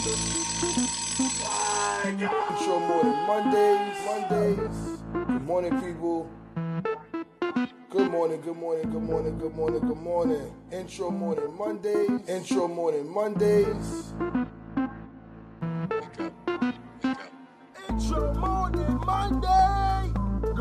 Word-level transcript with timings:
Intro 0.00 0.16
morning 2.80 3.20
Mondays, 3.26 3.98
Mondays. 4.06 4.98
Good 5.12 5.44
morning, 5.46 5.78
people. 5.82 6.26
Good 7.90 8.10
morning, 8.10 8.40
good 8.40 8.56
morning, 8.56 8.90
good 8.90 9.02
morning, 9.02 9.38
good 9.38 9.54
morning, 9.54 9.80
good 9.80 9.98
morning. 9.98 10.54
Intro 10.72 11.10
morning 11.10 11.54
Mondays, 11.54 12.26
intro 12.30 12.66
morning 12.66 13.12
Mondays. 13.12 14.14
Intro 17.90 18.32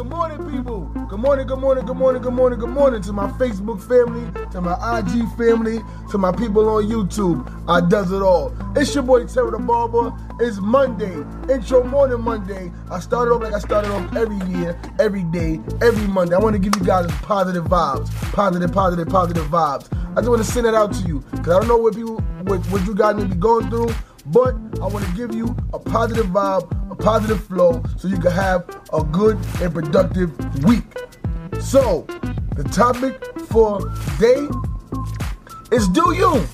morning, 0.09 0.49
people. 0.49 0.81
Good 1.07 1.19
morning, 1.19 1.47
good 1.47 1.59
morning, 1.59 1.85
good 1.85 1.95
morning, 1.97 2.21
good 2.21 2.33
morning, 2.33 2.59
good 2.59 2.69
morning 2.69 3.01
to 3.03 3.13
my 3.13 3.27
Facebook 3.33 3.81
family, 3.81 4.25
to 4.51 4.59
my 4.61 4.73
IG 4.99 5.27
family, 5.37 5.79
to 6.11 6.17
my 6.17 6.31
people 6.31 6.67
on 6.67 6.85
YouTube. 6.85 7.45
I 7.67 7.81
does 7.87 8.11
it 8.11 8.21
all. 8.21 8.53
It's 8.75 8.93
your 8.93 9.03
boy 9.03 9.25
Terry 9.25 9.51
the 9.51 9.59
Barber. 9.59 10.11
It's 10.39 10.57
Monday, 10.59 11.13
intro 11.53 11.83
morning 11.83 12.21
Monday. 12.21 12.71
I 12.89 12.99
started 12.99 13.31
off 13.31 13.43
like 13.43 13.53
I 13.53 13.59
started 13.59 13.91
off 13.91 14.15
every 14.15 14.37
year, 14.49 14.79
every 14.99 15.23
day, 15.25 15.59
every 15.81 16.07
Monday. 16.07 16.35
I 16.35 16.39
want 16.39 16.53
to 16.53 16.59
give 16.59 16.75
you 16.79 16.85
guys 16.85 17.11
positive 17.21 17.65
vibes, 17.65 18.09
positive, 18.33 18.71
positive, 18.71 19.07
positive 19.09 19.45
vibes. 19.47 19.87
I 20.11 20.15
just 20.21 20.29
want 20.29 20.43
to 20.43 20.51
send 20.51 20.65
it 20.65 20.73
out 20.73 20.91
to 20.93 21.07
you 21.07 21.19
because 21.31 21.49
I 21.55 21.59
don't 21.59 21.67
know 21.67 21.77
what 21.77 21.95
people, 21.95 22.17
what, 22.45 22.59
what 22.71 22.85
you 22.85 22.95
guys 22.95 23.15
may 23.15 23.25
be 23.25 23.35
going 23.35 23.69
through, 23.69 23.89
but 24.27 24.55
I 24.81 24.87
want 24.87 25.05
to 25.05 25.11
give 25.13 25.35
you 25.35 25.55
a 25.73 25.79
positive 25.79 26.27
vibe, 26.27 26.67
positive 26.99 27.43
flow, 27.45 27.81
so 27.97 28.07
you 28.07 28.17
can 28.17 28.31
have 28.31 28.65
a 28.93 29.03
good 29.03 29.37
and 29.61 29.73
productive 29.73 30.31
week. 30.63 30.83
So, 31.59 32.05
the 32.55 32.63
topic 32.65 33.23
for 33.47 33.79
today 34.17 34.47
is 35.71 35.87
do 35.87 36.13
you. 36.13 36.45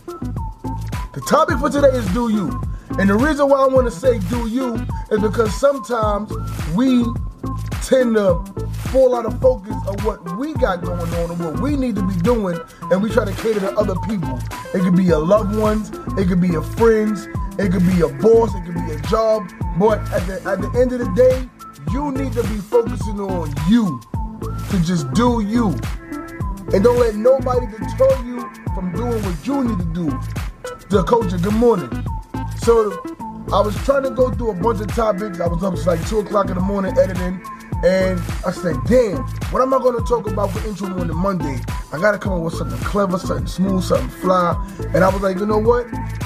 The 1.13 1.22
topic 1.27 1.58
for 1.59 1.70
today 1.70 1.89
is 1.89 2.05
do 2.13 2.30
you. 2.30 2.62
And 3.00 3.09
the 3.09 3.16
reason 3.16 3.50
why 3.50 3.58
I 3.58 3.67
want 3.67 3.88
to 3.88 3.91
say 3.91 4.20
do 4.30 4.48
you 4.48 4.76
is 5.12 5.20
because 5.22 5.53
sometimes 5.59 6.31
we 6.75 7.03
tend 7.81 8.16
to 8.16 8.44
fall 8.91 9.16
out 9.16 9.25
of 9.25 9.39
focus 9.41 9.75
of 9.88 10.03
what 10.06 10.38
we 10.38 10.53
got 10.53 10.81
going 10.81 11.14
on 11.16 11.31
and 11.31 11.39
what 11.39 11.59
we 11.59 11.75
need 11.75 11.95
to 11.95 12.03
be 12.03 12.16
doing, 12.22 12.59
and 12.91 13.02
we 13.02 13.09
try 13.09 13.25
to 13.25 13.34
cater 13.41 13.59
to 13.59 13.72
other 13.78 13.95
people. 14.08 14.39
It 14.73 14.81
could 14.81 14.95
be 14.95 15.03
your 15.03 15.19
loved 15.19 15.56
ones, 15.58 15.91
it 16.17 16.28
could 16.28 16.41
be 16.41 16.50
your 16.50 16.64
friends, 16.64 17.28
it 17.58 17.72
could 17.72 17.86
be 17.86 17.94
your 17.94 18.14
boss, 18.19 18.53
it 18.56 18.66
could 18.66 18.75
be 18.75 18.84
job. 19.03 19.51
But 19.77 19.99
at 20.11 20.25
the 20.27 20.41
at 20.45 20.61
the 20.61 20.71
end 20.79 20.91
of 20.93 20.99
the 20.99 21.11
day, 21.15 21.49
you 21.91 22.11
need 22.11 22.33
to 22.33 22.43
be 22.43 22.57
focusing 22.57 23.19
on 23.19 23.53
you 23.69 24.01
to 24.69 24.79
just 24.83 25.11
do 25.13 25.41
you. 25.41 25.69
And 26.73 26.83
don't 26.83 26.99
let 26.99 27.16
nobody 27.16 27.67
deter 27.67 28.23
you 28.25 28.49
from 28.73 28.91
doing 28.93 29.21
what 29.23 29.47
you 29.47 29.63
need 29.63 29.79
to 29.79 29.85
do. 29.93 30.19
The 30.89 31.03
culture, 31.03 31.38
good 31.38 31.53
morning. 31.53 31.89
So 32.57 32.91
I 33.53 33.61
was 33.61 33.75
trying 33.85 34.03
to 34.03 34.09
go 34.09 34.31
through 34.31 34.51
a 34.51 34.53
bunch 34.55 34.81
of 34.81 34.88
topics. 34.88 35.39
I 35.39 35.47
was 35.47 35.63
up 35.63 35.75
to 35.75 35.81
like 35.83 36.07
2 36.07 36.19
o'clock 36.19 36.49
in 36.49 36.55
the 36.55 36.61
morning 36.61 36.97
editing. 36.97 37.41
And 37.83 38.19
I 38.45 38.51
said, 38.51 38.75
damn, 38.88 39.17
what 39.51 39.61
am 39.61 39.73
I 39.73 39.77
going 39.77 39.95
to 39.95 40.03
talk 40.07 40.27
about 40.27 40.49
for 40.51 40.67
intro 40.67 40.88
on 40.99 41.07
the 41.07 41.13
Monday? 41.13 41.61
I 41.93 41.99
got 41.99 42.13
to 42.13 42.17
come 42.17 42.33
up 42.33 42.41
with 42.41 42.55
something 42.55 42.79
clever, 42.79 43.19
something 43.19 43.45
smooth, 43.45 43.83
something 43.83 44.09
fly. 44.21 44.55
And 44.95 45.03
I 45.03 45.09
was 45.09 45.21
like, 45.21 45.38
you 45.38 45.45
know 45.45 45.59
what? 45.59 45.85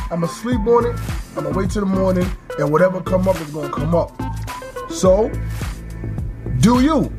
I'm 0.09 0.21
going 0.21 0.21
to 0.21 0.27
sleep 0.27 0.61
on 0.61 0.85
it. 0.85 0.95
I'm 1.35 1.43
to 1.43 1.51
wait 1.51 1.69
till 1.69 1.85
the 1.85 1.87
morning. 1.87 2.29
And 2.57 2.71
whatever 2.71 3.01
come 3.01 3.27
up 3.27 3.39
is 3.39 3.51
to 3.53 3.69
come 3.69 3.95
up. 3.95 4.11
So, 4.89 5.31
do 6.59 6.81
you? 6.81 7.13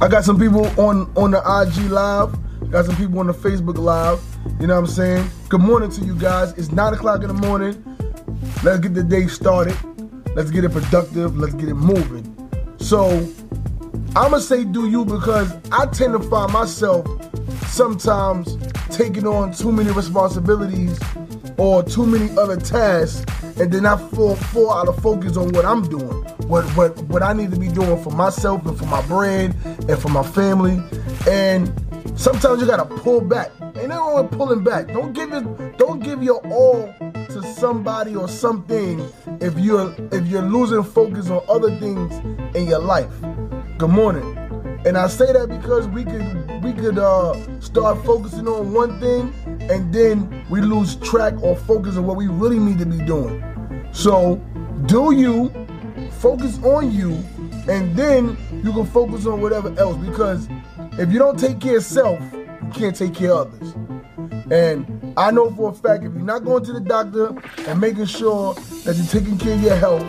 I 0.00 0.08
got 0.08 0.24
some 0.24 0.38
people 0.38 0.66
on 0.80 1.12
on 1.16 1.30
the 1.30 1.38
IG 1.38 1.90
live. 1.90 2.36
Got 2.70 2.86
some 2.86 2.96
people 2.96 3.18
on 3.18 3.26
the 3.26 3.34
Facebook 3.34 3.78
live. 3.78 4.20
You 4.60 4.66
know 4.66 4.74
what 4.74 4.88
I'm 4.88 4.94
saying? 4.94 5.30
Good 5.48 5.60
morning 5.60 5.90
to 5.90 6.04
you 6.04 6.14
guys. 6.14 6.52
It's 6.52 6.70
nine 6.70 6.94
o'clock 6.94 7.22
in 7.22 7.28
the 7.28 7.34
morning. 7.34 7.82
Let's 8.62 8.80
get 8.80 8.94
the 8.94 9.02
day 9.02 9.26
started. 9.26 9.76
Let's 10.34 10.50
get 10.50 10.64
it 10.64 10.72
productive. 10.72 11.36
Let's 11.36 11.54
get 11.54 11.68
it 11.68 11.74
moving. 11.74 12.28
So 12.78 13.28
I'ma 14.14 14.38
say 14.38 14.64
do 14.64 14.88
you 14.88 15.04
because 15.04 15.52
I 15.72 15.86
tend 15.86 16.12
to 16.12 16.20
find 16.28 16.52
myself 16.52 17.06
sometimes 17.66 18.56
taking 18.90 19.26
on 19.26 19.52
too 19.52 19.72
many 19.72 19.90
responsibilities 19.90 20.98
or 21.58 21.82
too 21.82 22.06
many 22.06 22.36
other 22.38 22.56
tasks 22.56 23.24
and 23.58 23.70
then 23.70 23.84
I 23.86 23.96
fall, 23.96 24.34
fall 24.36 24.72
out 24.72 24.88
of 24.88 25.00
focus 25.02 25.36
on 25.36 25.52
what 25.52 25.64
I'm 25.64 25.88
doing, 25.88 26.24
what 26.48 26.64
what 26.76 26.98
what 27.04 27.22
I 27.22 27.32
need 27.32 27.50
to 27.50 27.58
be 27.58 27.68
doing 27.68 28.02
for 28.02 28.10
myself 28.10 28.64
and 28.66 28.78
for 28.78 28.86
my 28.86 29.02
brand 29.06 29.54
and 29.64 29.98
for 29.98 30.08
my 30.08 30.22
family. 30.22 30.82
And 31.28 31.72
sometimes 32.16 32.60
you 32.60 32.66
gotta 32.66 32.86
pull 32.86 33.20
back. 33.20 33.50
Ain't 33.76 33.88
nothing 33.88 34.14
with 34.14 34.32
pulling 34.32 34.64
back. 34.64 34.88
Don't 34.88 35.12
give 35.12 35.32
it. 35.32 35.78
Don't 35.78 36.00
give 36.00 36.22
your 36.22 36.44
all 36.46 36.92
to 36.98 37.42
somebody 37.54 38.16
or 38.16 38.28
something 38.28 39.00
if 39.40 39.58
you're 39.58 39.94
if 40.12 40.26
you're 40.26 40.42
losing 40.42 40.82
focus 40.82 41.28
on 41.28 41.42
other 41.48 41.70
things 41.78 42.14
in 42.56 42.66
your 42.66 42.80
life. 42.80 43.10
Good 43.78 43.90
morning. 43.90 44.38
And 44.84 44.96
I 44.96 45.06
say 45.06 45.32
that 45.32 45.48
because 45.48 45.86
we 45.88 46.04
could 46.04 46.64
we 46.64 46.72
could 46.72 46.98
uh, 46.98 47.60
start 47.60 48.04
focusing 48.04 48.48
on 48.48 48.72
one 48.72 48.98
thing 48.98 49.32
and 49.72 49.90
then 49.90 50.44
we 50.50 50.60
lose 50.60 50.96
track 50.96 51.32
or 51.42 51.56
focus 51.56 51.96
on 51.96 52.06
what 52.06 52.18
we 52.18 52.28
really 52.28 52.58
need 52.58 52.78
to 52.78 52.84
be 52.84 52.98
doing. 53.06 53.42
So 53.92 54.36
do 54.84 55.14
you 55.14 55.48
focus 56.20 56.62
on 56.62 56.92
you 56.92 57.12
and 57.68 57.96
then 57.96 58.36
you 58.62 58.70
can 58.70 58.84
focus 58.84 59.26
on 59.26 59.40
whatever 59.40 59.74
else 59.78 59.96
because 59.96 60.46
if 60.98 61.10
you 61.10 61.18
don't 61.18 61.38
take 61.38 61.58
care 61.58 61.78
of 61.78 61.84
self, 61.84 62.20
you 62.34 62.70
can't 62.74 62.94
take 62.94 63.14
care 63.14 63.32
of 63.32 63.54
others. 63.54 63.74
And 64.50 65.14
I 65.16 65.30
know 65.30 65.50
for 65.50 65.70
a 65.70 65.74
fact 65.74 66.04
if 66.04 66.12
you're 66.12 66.22
not 66.22 66.44
going 66.44 66.64
to 66.64 66.72
the 66.74 66.80
doctor 66.80 67.34
and 67.66 67.80
making 67.80 68.04
sure 68.04 68.52
that 68.84 68.94
you're 68.96 69.06
taking 69.06 69.38
care 69.38 69.54
of 69.54 69.62
your 69.62 69.76
health, 69.76 70.06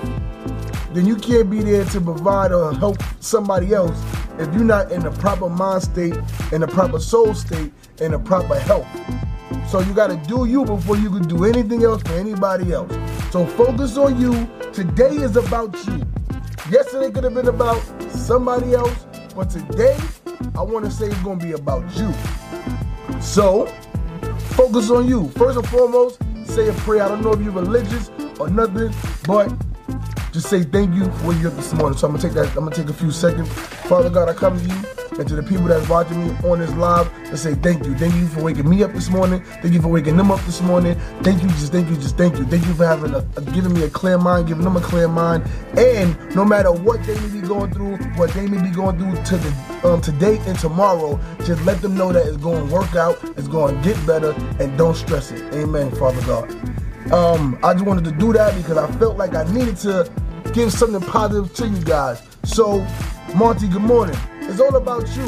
then 0.94 1.06
you 1.06 1.16
can't 1.16 1.50
be 1.50 1.62
there 1.62 1.86
to 1.86 2.02
provide 2.02 2.52
or 2.52 2.74
help 2.74 2.98
somebody 3.22 3.74
else 3.74 3.98
if 4.40 4.54
you're 4.54 4.66
not 4.66 4.92
in 4.92 5.04
the 5.04 5.12
proper 5.12 5.48
mind 5.48 5.84
state, 5.84 6.18
in 6.52 6.60
the 6.60 6.68
proper 6.68 7.00
soul 7.00 7.34
state, 7.34 7.72
in 8.02 8.12
the 8.12 8.20
proper 8.20 8.60
health. 8.60 8.88
So 9.68 9.80
you 9.82 9.94
got 9.94 10.08
to 10.08 10.18
do 10.28 10.46
you 10.46 10.66
before 10.66 10.98
you 10.98 11.10
can 11.10 11.28
do 11.28 11.46
anything 11.46 11.84
else 11.84 12.02
for 12.04 12.14
anybody 12.14 12.74
else. 12.74 12.92
So 13.32 13.46
focus 13.46 13.98
on 13.98 14.20
you. 14.22 14.50
Today 14.72 15.16
is 15.16 15.36
about 15.36 15.74
you. 15.88 16.02
Yesterday 16.70 17.12
could 17.12 17.24
have 17.24 17.34
been 17.34 17.48
about 17.48 17.82
somebody 18.12 18.74
else, 18.74 19.06
but 19.36 19.50
today 19.50 19.98
I 20.56 20.62
want 20.62 20.86
to 20.86 20.92
say 20.92 21.08
it's 21.08 21.18
going 21.22 21.40
to 21.40 21.46
be 21.46 21.54
about 21.54 21.84
you. 21.98 22.14
So 23.22 23.66
focus 24.56 24.90
on 24.90 25.08
you. 25.08 25.30
First 25.30 25.58
and 25.58 25.68
foremost, 25.68 26.20
say 26.46 26.68
a 26.70 26.74
prayer. 26.74 27.04
I 27.04 27.08
don't 27.10 27.24
know 27.24 27.34
if 27.34 27.42
you're 27.42 27.52
religious 27.52 28.12
or 28.40 28.50
nothing, 28.50 28.94
but 29.26 29.52
just 30.32 30.50
say 30.50 30.64
thank 30.64 30.94
you 30.96 31.12
for 31.12 31.30
waking 31.30 31.48
up 31.48 31.56
this 31.56 31.74
morning. 31.74 31.98
So 31.98 32.08
I'm 32.08 32.14
gonna 32.14 32.24
take 32.24 32.34
that. 32.34 32.48
I'm 32.50 32.66
gonna 32.66 32.76
take 32.76 32.90
a 32.90 32.94
few 32.94 33.12
seconds. 33.12 33.50
Father 33.50 34.10
God, 34.10 34.30
I 34.30 34.34
come 34.34 34.60
to 34.60 34.66
you 34.66 34.93
and 35.20 35.28
to 35.28 35.36
the 35.36 35.44
people 35.44 35.66
that's 35.66 35.88
watching 35.88 36.26
me 36.26 36.36
on 36.50 36.60
this 36.60 36.72
live 36.74 37.12
to 37.30 37.38
say 37.38 37.54
thank 37.56 37.86
you. 37.86 37.96
Thank 37.96 38.16
you 38.16 38.28
for 38.28 38.42
waking 38.42 38.68
me 38.70 38.84
up 38.84 38.94
this 38.94 39.10
morning. 39.10 39.42
Thank 39.62 39.74
you 39.74 39.82
for 39.82 39.88
waking 39.90 40.18
them 40.18 40.32
up 40.32 40.40
this 40.42 40.62
morning. 40.62 40.96
Thank 41.22 41.44
you, 41.44 41.50
just 41.50 41.72
thank 41.72 41.90
you, 41.90 41.96
just 41.96 42.18
thank 42.18 42.38
you. 42.38 42.46
Thank 42.46 42.66
you 42.66 42.74
for 42.74 42.86
having 42.86 43.14
a, 43.14 43.26
a 43.38 43.42
giving 43.54 43.74
me 43.74 43.84
a 43.84 43.90
clear 43.90 44.18
mind, 44.18 44.48
giving 44.48 44.64
them 44.64 44.76
a 44.76 44.82
clear 44.82 45.08
mind. 45.08 45.44
And 45.78 46.18
no 46.36 46.44
matter 46.44 46.72
what 46.72 47.04
they 47.04 47.20
may 47.20 47.42
be 47.42 47.48
going 47.48 47.72
through, 47.72 47.98
what 48.16 48.32
they 48.32 48.48
may 48.48 48.62
be 48.62 48.70
going 48.70 48.98
through 48.98 49.24
to 49.24 49.38
the 49.38 49.90
um, 49.90 50.02
today 50.02 50.38
and 50.46 50.58
tomorrow, 50.58 51.20
just 51.46 51.64
let 51.64 51.82
them 51.82 51.96
know 51.96 52.12
that 52.12 52.26
it's 52.26 52.38
going 52.38 52.68
to 52.68 52.74
work 52.74 52.96
out, 52.96 53.18
it's 53.38 53.48
going 53.48 53.76
to 53.76 53.82
get 53.84 54.08
better, 54.08 54.32
and 54.60 54.78
don't 54.78 54.96
stress 54.96 55.32
it. 55.32 55.42
Amen, 55.54 55.92
Father 55.92 56.22
God. 56.26 56.52
Um, 57.12 57.60
I 57.64 57.74
just 57.74 57.86
wanted 57.86 58.06
to 58.06 58.12
do 58.12 58.34
that 58.34 58.56
because 58.56 58.78
I 58.78 58.90
felt 58.94 59.18
like 59.18 59.36
I 59.36 59.44
needed 59.52 59.78
to 59.78 60.12
give 60.54 60.72
something 60.72 61.02
positive 61.02 61.54
to 61.56 61.68
you 61.68 61.84
guys. 61.84 62.22
So, 62.44 62.86
Monty, 63.36 63.68
good 63.68 63.82
morning. 63.82 64.18
It's 64.46 64.60
all 64.60 64.76
about 64.76 65.08
you. 65.16 65.26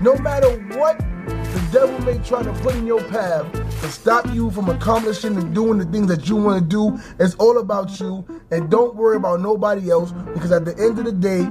No 0.00 0.16
matter 0.18 0.48
what 0.78 0.98
the 0.98 1.68
devil 1.72 1.98
may 2.00 2.18
try 2.18 2.42
to 2.42 2.52
put 2.62 2.74
in 2.76 2.86
your 2.86 3.02
path 3.04 3.50
to 3.52 3.88
stop 3.88 4.26
you 4.32 4.50
from 4.50 4.68
accomplishing 4.68 5.36
and 5.36 5.54
doing 5.54 5.78
the 5.78 5.84
things 5.86 6.06
that 6.06 6.28
you 6.28 6.36
want 6.36 6.62
to 6.62 6.66
do, 6.66 6.98
it's 7.18 7.34
all 7.36 7.58
about 7.58 7.98
you. 7.98 8.24
And 8.50 8.70
don't 8.70 8.94
worry 8.94 9.16
about 9.16 9.40
nobody 9.40 9.90
else 9.90 10.12
because 10.34 10.52
at 10.52 10.64
the 10.64 10.76
end 10.78 10.98
of 10.98 11.04
the 11.04 11.12
day, 11.12 11.48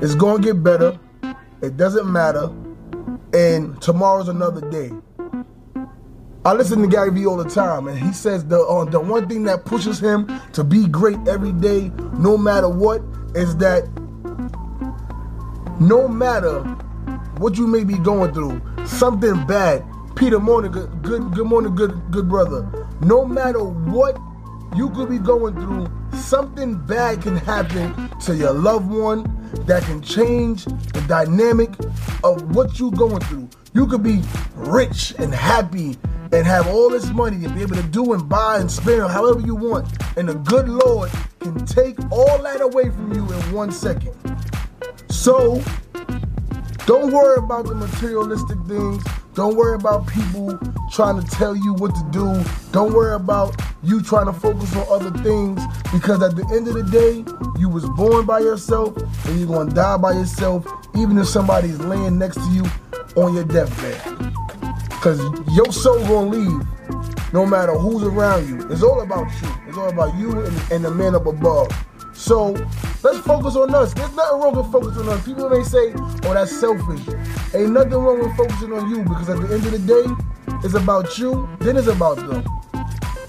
it's 0.00 0.14
going 0.14 0.42
to 0.42 0.48
get 0.48 0.62
better. 0.62 0.98
It 1.62 1.76
doesn't 1.76 2.10
matter. 2.10 2.50
And 3.32 3.80
tomorrow's 3.80 4.28
another 4.28 4.68
day. 4.70 4.90
I 6.44 6.52
listen 6.54 6.82
to 6.82 6.88
Gary 6.88 7.12
Vee 7.12 7.24
all 7.24 7.36
the 7.36 7.48
time, 7.48 7.86
and 7.86 7.96
he 7.96 8.12
says 8.12 8.44
the 8.44 8.58
uh, 8.58 8.84
the 8.84 8.98
one 8.98 9.28
thing 9.28 9.44
that 9.44 9.64
pushes 9.64 10.00
him 10.00 10.28
to 10.54 10.64
be 10.64 10.88
great 10.88 11.16
every 11.28 11.52
day, 11.52 11.92
no 12.18 12.36
matter 12.36 12.68
what, 12.68 13.00
is 13.36 13.56
that 13.58 13.88
no 15.88 16.06
matter 16.06 16.60
what 17.38 17.58
you 17.58 17.66
may 17.66 17.84
be 17.84 17.98
going 17.98 18.32
through, 18.32 18.60
something 18.86 19.46
bad. 19.46 19.84
Peter 20.14 20.38
morning, 20.38 20.70
good, 20.70 21.02
good, 21.02 21.32
good 21.32 21.46
morning, 21.46 21.74
good, 21.74 22.00
good 22.10 22.28
brother. 22.28 22.86
No 23.00 23.24
matter 23.24 23.64
what 23.64 24.16
you 24.76 24.90
could 24.90 25.10
be 25.10 25.18
going 25.18 25.54
through, 25.54 25.88
something 26.18 26.76
bad 26.86 27.22
can 27.22 27.36
happen 27.36 28.08
to 28.20 28.36
your 28.36 28.52
loved 28.52 28.88
one 28.88 29.24
that 29.66 29.82
can 29.82 30.00
change 30.00 30.64
the 30.64 31.04
dynamic 31.08 31.70
of 32.22 32.54
what 32.54 32.78
you're 32.78 32.92
going 32.92 33.20
through. 33.20 33.48
You 33.74 33.86
could 33.86 34.02
be 34.02 34.22
rich 34.54 35.14
and 35.18 35.34
happy 35.34 35.98
and 36.32 36.46
have 36.46 36.66
all 36.68 36.90
this 36.90 37.10
money 37.10 37.44
and 37.44 37.54
be 37.54 37.62
able 37.62 37.76
to 37.76 37.82
do 37.82 38.12
and 38.12 38.28
buy 38.28 38.58
and 38.58 38.70
spend 38.70 39.02
however 39.10 39.40
you 39.40 39.54
want. 39.54 39.88
And 40.16 40.28
the 40.28 40.34
good 40.34 40.68
Lord 40.68 41.10
can 41.40 41.66
take 41.66 41.98
all 42.10 42.38
that 42.42 42.60
away 42.60 42.90
from 42.90 43.12
you 43.12 43.30
in 43.30 43.52
one 43.52 43.72
second. 43.72 44.14
So, 45.22 45.62
don't 46.84 47.12
worry 47.12 47.38
about 47.38 47.66
the 47.66 47.76
materialistic 47.76 48.58
things. 48.66 49.04
Don't 49.34 49.54
worry 49.54 49.76
about 49.76 50.08
people 50.08 50.58
trying 50.90 51.22
to 51.22 51.24
tell 51.30 51.54
you 51.54 51.74
what 51.74 51.94
to 51.94 52.04
do. 52.10 52.44
Don't 52.72 52.92
worry 52.92 53.14
about 53.14 53.54
you 53.84 54.02
trying 54.02 54.26
to 54.26 54.32
focus 54.32 54.74
on 54.74 54.84
other 54.90 55.16
things 55.22 55.62
because 55.92 56.20
at 56.24 56.34
the 56.34 56.44
end 56.52 56.66
of 56.66 56.74
the 56.74 56.82
day, 56.90 57.24
you 57.56 57.68
was 57.68 57.88
born 57.90 58.26
by 58.26 58.40
yourself 58.40 58.96
and 59.26 59.38
you're 59.38 59.46
going 59.46 59.68
to 59.68 59.74
die 59.76 59.96
by 59.96 60.10
yourself 60.10 60.66
even 60.96 61.16
if 61.16 61.28
somebody's 61.28 61.78
laying 61.78 62.18
next 62.18 62.38
to 62.38 62.50
you 62.50 62.64
on 63.14 63.32
your 63.32 63.44
deathbed. 63.44 64.00
Cause 65.02 65.20
your 65.52 65.70
soul 65.72 66.00
gonna 66.00 66.30
leave 66.30 67.32
no 67.32 67.46
matter 67.46 67.78
who's 67.78 68.02
around 68.02 68.48
you. 68.48 68.68
It's 68.72 68.82
all 68.82 69.02
about 69.02 69.30
you. 69.40 69.48
It's 69.68 69.78
all 69.78 69.88
about 69.88 70.16
you 70.16 70.40
and, 70.40 70.72
and 70.72 70.84
the 70.84 70.90
man 70.90 71.14
up 71.14 71.26
above. 71.26 71.70
So 72.14 72.52
let's 73.02 73.18
focus 73.18 73.56
on 73.56 73.74
us. 73.74 73.94
There's 73.94 74.14
nothing 74.14 74.40
wrong 74.40 74.56
with 74.56 74.70
focusing 74.70 75.08
on 75.08 75.18
us. 75.18 75.24
People 75.24 75.48
may 75.48 75.62
say, 75.62 75.92
oh, 75.94 76.34
that's 76.34 76.54
selfish. 76.58 77.00
Ain't 77.54 77.72
nothing 77.72 77.92
wrong 77.92 78.20
with 78.20 78.36
focusing 78.36 78.72
on 78.72 78.90
you 78.90 79.02
because 79.02 79.28
at 79.28 79.40
the 79.40 79.54
end 79.54 79.66
of 79.66 79.72
the 79.72 79.78
day, 79.78 80.58
it's 80.64 80.74
about 80.74 81.18
you, 81.18 81.48
then 81.60 81.76
it's 81.76 81.88
about 81.88 82.16
them. 82.16 82.42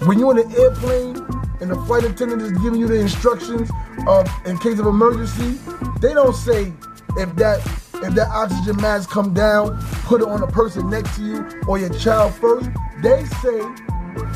When 0.08 0.20
you're 0.20 0.38
in 0.38 0.46
an 0.46 0.56
airplane 0.56 1.18
and 1.62 1.72
the 1.72 1.82
flight 1.88 2.04
attendant 2.04 2.42
is 2.42 2.52
giving 2.60 2.80
you 2.80 2.88
the 2.88 3.00
instructions 3.00 3.70
of 4.08 4.28
in 4.46 4.58
case 4.58 4.80
of 4.80 4.86
emergency, 4.86 5.60
they 6.02 6.14
don't 6.14 6.36
say 6.36 6.74
if 7.18 7.36
that 7.38 7.60
if 8.04 8.14
that 8.16 8.28
oxygen 8.32 8.76
mask 8.82 9.10
come 9.10 9.34
down, 9.34 9.80
put 10.04 10.22
it 10.22 10.28
on 10.28 10.42
the 10.42 10.48
person 10.48 10.90
next 10.90 11.16
to 11.16 11.24
you 11.24 11.62
or 11.68 11.80
your 11.80 11.90
child 11.90 12.34
first. 12.34 12.70
They 13.02 13.24
say, 13.42 13.62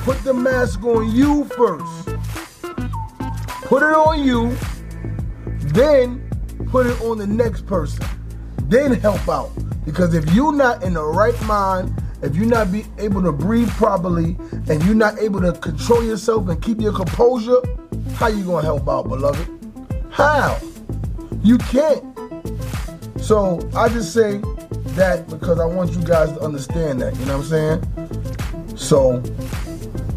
put 0.05 0.23
the 0.23 0.33
mask 0.33 0.81
on 0.85 1.11
you 1.13 1.43
first. 1.45 2.46
Put 3.67 3.83
it 3.83 3.93
on 3.93 4.23
you, 4.23 4.55
then 5.73 6.25
put 6.71 6.85
it 6.87 7.01
on 7.01 7.17
the 7.17 7.27
next 7.27 7.65
person. 7.65 8.05
Then 8.63 8.93
help 8.93 9.27
out. 9.27 9.51
Because 9.83 10.13
if 10.13 10.33
you're 10.33 10.53
not 10.53 10.83
in 10.83 10.93
the 10.93 11.03
right 11.03 11.39
mind, 11.43 11.93
if 12.21 12.33
you're 12.33 12.45
not 12.45 12.71
be 12.71 12.85
able 12.97 13.21
to 13.23 13.33
breathe 13.33 13.69
properly, 13.71 14.37
and 14.69 14.81
you're 14.85 14.95
not 14.95 15.19
able 15.19 15.41
to 15.41 15.51
control 15.51 16.01
yourself 16.01 16.47
and 16.47 16.61
keep 16.61 16.79
your 16.79 16.93
composure, 16.93 17.59
how 18.15 18.27
you 18.27 18.45
gonna 18.45 18.63
help 18.63 18.87
out, 18.87 19.09
beloved? 19.09 19.45
How? 20.09 20.57
You 21.43 21.57
can't. 21.57 22.05
So 23.19 23.59
I 23.75 23.89
just 23.89 24.13
say 24.13 24.37
that 24.95 25.27
because 25.29 25.59
I 25.59 25.65
want 25.65 25.91
you 25.91 26.01
guys 26.05 26.31
to 26.31 26.39
understand 26.39 27.01
that. 27.01 27.17
You 27.17 27.25
know 27.25 27.37
what 27.37 27.51
I'm 27.51 27.83
saying? 27.89 28.77
So 28.77 29.21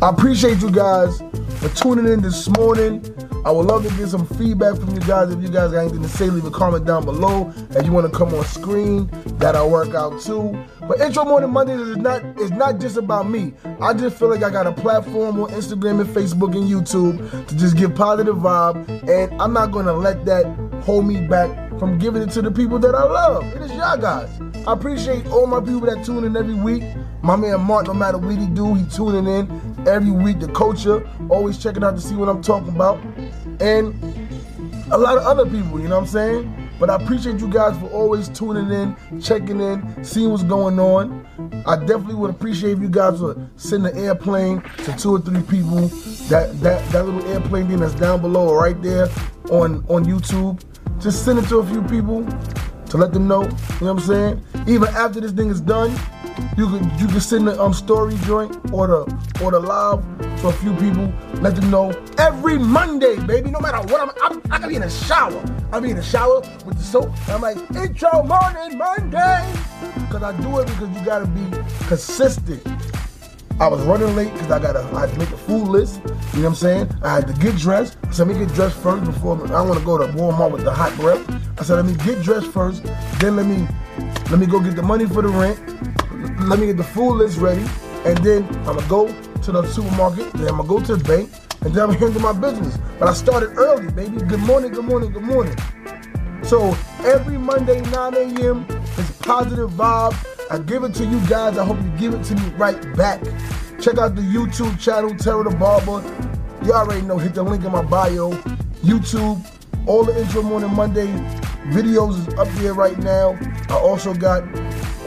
I 0.00 0.10
appreciate 0.10 0.60
you 0.60 0.70
guys 0.70 1.18
for 1.58 1.68
tuning 1.70 2.06
in 2.06 2.22
this 2.22 2.48
morning. 2.48 3.04
I 3.42 3.50
would 3.50 3.66
love 3.66 3.82
to 3.88 3.96
get 3.96 4.08
some 4.08 4.26
feedback 4.26 4.76
from 4.76 4.92
you 4.94 5.00
guys. 5.00 5.30
If 5.30 5.40
you 5.42 5.48
guys 5.48 5.70
got 5.72 5.78
anything 5.78 6.02
to 6.02 6.08
say, 6.08 6.28
leave 6.28 6.44
a 6.44 6.50
comment 6.50 6.84
down 6.84 7.06
below. 7.06 7.52
If 7.70 7.86
you 7.86 7.92
want 7.92 8.10
to 8.10 8.16
come 8.16 8.34
on 8.34 8.44
screen, 8.44 9.08
that'll 9.38 9.70
work 9.70 9.94
out 9.94 10.20
too. 10.20 10.62
But 10.86 11.00
Intro 11.00 11.24
Morning 11.24 11.50
Mondays 11.50 11.80
is 11.80 11.96
not 11.96 12.22
is 12.38 12.50
not 12.50 12.80
just 12.80 12.98
about 12.98 13.30
me. 13.30 13.54
I 13.80 13.94
just 13.94 14.18
feel 14.18 14.28
like 14.28 14.42
I 14.42 14.50
got 14.50 14.66
a 14.66 14.72
platform 14.72 15.40
on 15.40 15.50
Instagram 15.50 16.00
and 16.00 16.10
Facebook 16.10 16.54
and 16.54 16.68
YouTube 16.68 17.48
to 17.48 17.56
just 17.56 17.76
give 17.76 17.94
positive 17.94 18.36
vibe, 18.36 18.86
and 19.08 19.40
I'm 19.40 19.54
not 19.54 19.72
gonna 19.72 19.94
let 19.94 20.24
that 20.26 20.44
hold 20.82 21.06
me 21.06 21.26
back 21.26 21.50
from 21.78 21.98
giving 21.98 22.20
it 22.20 22.30
to 22.32 22.42
the 22.42 22.50
people 22.50 22.78
that 22.78 22.94
I 22.94 23.04
love. 23.04 23.44
It 23.54 23.62
is 23.62 23.72
y'all 23.72 23.96
guys. 23.96 24.28
I 24.66 24.74
appreciate 24.74 25.26
all 25.28 25.46
my 25.46 25.60
people 25.60 25.80
that 25.80 26.04
tune 26.04 26.24
in 26.24 26.36
every 26.36 26.54
week. 26.54 26.82
My 27.22 27.36
man 27.36 27.60
Mark, 27.62 27.86
no 27.86 27.94
matter 27.94 28.18
what 28.18 28.36
he 28.36 28.46
do, 28.46 28.74
he 28.74 28.84
tuning 28.86 29.26
in 29.26 29.88
every 29.88 30.10
week. 30.10 30.40
The 30.40 30.48
culture, 30.48 31.08
always 31.30 31.56
checking 31.56 31.82
out 31.82 31.94
to 31.96 32.00
see 32.00 32.14
what 32.14 32.28
I'm 32.28 32.42
talking 32.42 32.68
about. 32.68 33.00
And 33.60 33.94
a 34.90 34.98
lot 34.98 35.18
of 35.18 35.24
other 35.24 35.44
people, 35.44 35.80
you 35.80 35.88
know 35.88 35.96
what 35.96 36.02
I'm 36.02 36.06
saying? 36.06 36.70
But 36.80 36.88
I 36.88 36.96
appreciate 36.96 37.38
you 37.40 37.48
guys 37.48 37.78
for 37.78 37.88
always 37.90 38.28
tuning 38.28 38.70
in, 38.70 39.20
checking 39.20 39.60
in, 39.60 40.02
seeing 40.02 40.30
what's 40.30 40.42
going 40.42 40.78
on. 40.80 41.26
I 41.66 41.76
definitely 41.76 42.14
would 42.14 42.30
appreciate 42.30 42.72
if 42.72 42.80
you 42.80 42.88
guys 42.88 43.20
would 43.20 43.50
send 43.56 43.86
an 43.86 43.96
airplane 43.98 44.62
to 44.84 44.96
two 44.96 45.16
or 45.16 45.20
three 45.20 45.42
people. 45.42 45.88
That 46.28 46.58
that 46.62 46.90
that 46.90 47.04
little 47.04 47.24
airplane 47.26 47.68
thing 47.68 47.80
that's 47.80 47.94
down 47.94 48.22
below 48.22 48.48
or 48.48 48.62
right 48.62 48.80
there 48.82 49.08
on 49.50 49.84
on 49.88 50.06
YouTube. 50.06 50.62
Just 51.00 51.24
send 51.24 51.38
it 51.38 51.46
to 51.48 51.58
a 51.58 51.66
few 51.66 51.82
people 51.82 52.26
to 52.86 52.96
let 52.96 53.12
them 53.12 53.28
know. 53.28 53.42
You 53.42 53.48
know 53.48 53.54
what 53.80 53.90
I'm 53.90 54.00
saying? 54.00 54.44
Even 54.66 54.88
after 54.88 55.20
this 55.20 55.32
thing 55.32 55.50
is 55.50 55.60
done, 55.60 55.90
you 56.56 56.68
could 56.68 56.84
you 57.00 57.06
can 57.06 57.20
send 57.20 57.46
the 57.46 57.60
um 57.60 57.74
story 57.74 58.16
joint 58.24 58.56
or 58.72 58.86
the 58.86 59.42
or 59.42 59.50
the 59.50 59.60
live 59.60 60.02
to 60.40 60.48
a 60.48 60.52
few 60.52 60.74
people. 60.76 61.12
Let 61.34 61.54
them 61.54 61.70
know 61.70 61.90
every 62.18 62.58
Monday, 62.58 63.18
baby. 63.26 63.50
No 63.50 63.60
matter 63.60 63.80
what 63.92 64.00
I'm, 64.00 64.10
I'm 64.22 64.42
I 64.50 64.58
can 64.58 64.68
be 64.68 64.76
in 64.76 64.82
the 64.82 64.90
shower. 64.90 65.44
I'll 65.72 65.80
be 65.80 65.90
in 65.90 65.96
the 65.96 66.02
shower 66.02 66.40
with 66.64 66.78
the 66.78 66.82
soap. 66.82 67.10
I'm 67.28 67.42
like 67.42 67.58
intro 67.76 68.22
morning 68.22 68.78
Monday, 68.78 69.52
cause 70.10 70.22
I 70.22 70.38
do 70.40 70.58
it 70.60 70.66
because 70.66 70.88
you 70.98 71.04
gotta 71.04 71.26
be 71.26 71.44
consistent. 71.86 72.66
I 73.60 73.68
was 73.68 73.82
running 73.82 74.16
late 74.16 74.32
because 74.32 74.50
I 74.50 74.58
gotta 74.58 74.80
I 74.96 75.00
had 75.00 75.10
to 75.12 75.18
make 75.18 75.30
a 75.30 75.36
food 75.36 75.68
list. 75.68 75.96
You 75.96 76.08
know 76.08 76.14
what 76.14 76.46
I'm 76.46 76.54
saying? 76.54 76.90
I 77.02 77.14
had 77.16 77.26
to 77.26 77.34
get 77.34 77.56
dressed. 77.56 77.98
Said, 78.10 78.26
let 78.26 78.38
me 78.38 78.46
get 78.46 78.54
dressed 78.54 78.78
first 78.78 79.04
before 79.04 79.36
I 79.54 79.60
want 79.60 79.78
to 79.78 79.84
go 79.84 79.98
to 79.98 80.06
Walmart 80.14 80.52
with 80.52 80.64
the 80.64 80.72
hot 80.72 80.96
breath. 80.96 81.22
I 81.58 81.64
said, 81.64 81.76
let 81.76 81.84
me 81.84 81.94
get 82.02 82.22
dressed 82.22 82.46
first. 82.46 82.82
Then 83.20 83.36
let 83.36 83.44
me 83.44 83.68
let 84.30 84.38
me 84.38 84.46
go 84.46 84.58
get 84.58 84.76
the 84.76 84.82
money 84.82 85.04
for 85.06 85.20
the 85.20 85.28
rent. 85.28 85.58
Let 86.48 86.58
me 86.58 86.66
get 86.66 86.78
the 86.78 86.84
food 86.84 87.16
list 87.16 87.36
ready. 87.36 87.64
And 88.06 88.16
then 88.18 88.44
I'm 88.66 88.76
gonna 88.76 88.88
go 88.88 89.14
to 89.52 89.62
the 89.62 89.68
supermarket. 89.68 90.32
Then 90.34 90.48
I'm 90.48 90.56
gonna 90.56 90.68
go 90.68 90.80
to 90.80 90.96
the 90.96 91.04
bank. 91.04 91.30
And 91.62 91.74
then 91.74 91.84
I'm 91.84 91.92
gonna 91.92 91.98
handle 91.98 92.22
my 92.22 92.32
business. 92.32 92.78
But 92.98 93.08
I 93.08 93.12
started 93.12 93.50
early, 93.56 93.90
baby. 93.92 94.18
Good 94.22 94.40
morning, 94.40 94.72
good 94.72 94.84
morning, 94.84 95.12
good 95.12 95.22
morning. 95.22 95.56
So 96.42 96.76
every 97.04 97.38
Monday, 97.38 97.80
9 97.80 98.14
a.m. 98.14 98.66
is 98.98 99.10
positive 99.18 99.70
vibes. 99.70 100.16
I 100.50 100.58
give 100.58 100.84
it 100.84 100.94
to 100.94 101.04
you 101.04 101.20
guys. 101.26 101.58
I 101.58 101.64
hope 101.64 101.80
you 101.82 101.90
give 101.98 102.14
it 102.14 102.24
to 102.24 102.34
me 102.34 102.48
right 102.56 102.80
back. 102.96 103.22
Check 103.80 103.98
out 103.98 104.14
the 104.14 104.22
YouTube 104.22 104.78
channel, 104.80 105.14
Terror 105.16 105.44
the 105.44 105.56
Barber. 105.56 106.02
You 106.64 106.72
already 106.72 107.02
know, 107.02 107.18
hit 107.18 107.34
the 107.34 107.42
link 107.42 107.64
in 107.64 107.72
my 107.72 107.82
bio. 107.82 108.32
YouTube, 108.82 109.44
all 109.86 110.04
the 110.04 110.18
Intro 110.18 110.42
Morning 110.42 110.72
Monday 110.74 111.06
videos 111.70 112.18
is 112.18 112.34
up 112.34 112.48
there 112.60 112.74
right 112.74 112.98
now. 112.98 113.38
I 113.68 113.74
also 113.74 114.14
got 114.14 114.42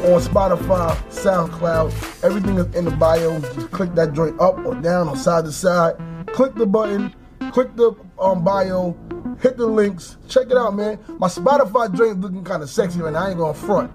on 0.04 0.22
Spotify, 0.22 0.96
SoundCloud, 1.10 2.24
everything 2.26 2.58
is 2.58 2.76
in 2.76 2.84
the 2.84 2.92
bio. 2.92 3.40
Just 3.40 3.72
click 3.72 3.96
that 3.96 4.12
joint 4.12 4.40
up 4.40 4.58
or 4.66 4.76
down 4.76 5.08
or 5.08 5.16
side 5.16 5.46
to 5.46 5.52
side. 5.52 5.96
Click 6.28 6.56
the 6.56 6.66
button, 6.66 7.14
click 7.52 7.74
the 7.78 7.94
um, 8.20 8.44
bio, 8.44 8.98
hit 9.40 9.56
the 9.56 9.66
links. 9.66 10.18
Check 10.28 10.48
it 10.52 10.58
out, 10.58 10.76
man. 10.76 11.00
My 11.20 11.28
Spotify 11.28 11.94
joint 11.96 12.20
looking 12.20 12.44
kind 12.44 12.62
of 12.62 12.70
sexy 12.70 13.00
right 13.00 13.14
now. 13.14 13.26
I 13.26 13.30
ain't 13.30 13.38
going 13.38 13.54
front. 13.54 13.92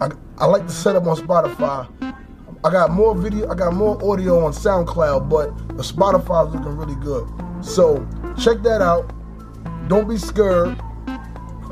I, 0.00 0.10
I 0.38 0.46
like 0.46 0.64
the 0.66 0.72
setup 0.72 1.06
on 1.06 1.16
Spotify. 1.16 1.88
I 2.64 2.70
got 2.70 2.90
more 2.92 3.16
video, 3.16 3.50
I 3.50 3.54
got 3.54 3.74
more 3.74 3.96
audio 4.04 4.44
on 4.44 4.52
SoundCloud, 4.52 5.28
but 5.28 5.56
the 5.76 5.82
Spotify 5.82 6.48
is 6.48 6.54
looking 6.54 6.76
really 6.76 6.96
good. 6.96 7.28
So 7.62 8.06
check 8.38 8.62
that 8.62 8.80
out. 8.80 9.12
Don't 9.88 10.08
be 10.08 10.18
scared. 10.18 10.80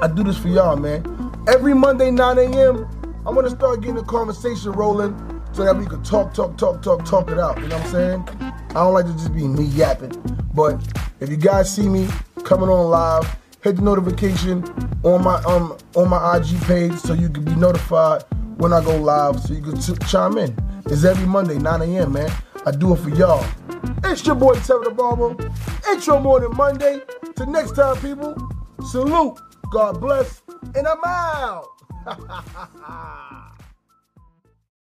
I 0.00 0.08
do 0.08 0.25
this 0.25 0.38
for 0.38 0.49
y'all, 0.49 0.76
man. 0.76 1.04
Every 1.46 1.75
Monday, 1.75 2.11
9 2.11 2.38
a.m., 2.38 2.88
I'm 3.26 3.35
gonna 3.35 3.50
start 3.50 3.80
getting 3.80 3.97
the 3.97 4.04
conversation 4.04 4.71
rolling 4.73 5.42
so 5.52 5.64
that 5.64 5.76
we 5.76 5.85
can 5.85 6.00
talk, 6.04 6.33
talk, 6.33 6.56
talk, 6.56 6.80
talk, 6.80 7.04
talk 7.04 7.28
it 7.30 7.38
out. 7.40 7.61
You 7.61 7.66
know 7.66 7.76
what 7.78 7.87
I'm 7.87 7.92
saying? 7.92 8.28
I 8.71 8.75
don't 8.75 8.95
like 8.95 9.06
to 9.06 9.12
just 9.14 9.35
be 9.35 9.49
me 9.49 9.64
yapping. 9.64 10.12
But 10.54 10.80
if 11.18 11.28
you 11.28 11.37
guys 11.37 11.75
see 11.75 11.88
me 11.88 12.09
coming 12.45 12.68
on 12.68 12.88
live, 12.88 13.37
hit 13.62 13.76
the 13.76 13.83
notification 13.83 14.62
on 15.02 15.25
my 15.25 15.42
um 15.42 15.76
on 15.97 16.09
my 16.09 16.37
IG 16.37 16.61
page 16.62 16.95
so 16.99 17.14
you 17.14 17.28
can 17.28 17.45
be 17.45 17.56
notified 17.56 18.23
when 18.59 18.73
I 18.73 18.83
go 18.85 18.97
live 18.97 19.40
so 19.40 19.54
you 19.54 19.62
can 19.62 19.80
ch- 19.80 19.99
chime 20.09 20.38
in. 20.38 20.56
It's 20.87 21.02
every 21.02 21.26
Monday, 21.26 21.59
9 21.59 21.83
a.m., 21.83 22.12
man. 22.12 22.30
I 22.64 22.71
do 22.71 22.92
it 22.95 22.99
for 22.99 23.11
y'all. 23.11 23.45
It's 24.04 24.25
your 24.25 24.37
boy 24.37 24.54
Terror 24.54 24.85
the 24.85 24.90
Barber. 24.92 25.37
Intro 25.90 26.21
Morning 26.21 26.54
Monday. 26.56 27.00
Till 27.35 27.47
next 27.47 27.73
time, 27.75 27.97
people. 27.97 28.37
Salute. 28.88 29.40
God 29.73 30.00
bless. 30.00 30.42
And 30.76 30.87
I'm 30.87 31.02
out. 31.04 31.75
Ha 32.06 32.14
ha 32.28 32.40
ha 32.54 32.68
ha! 32.82 33.55